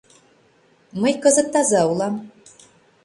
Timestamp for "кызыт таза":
1.23-1.81